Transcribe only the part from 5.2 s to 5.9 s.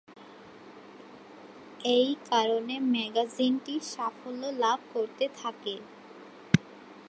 থাকে।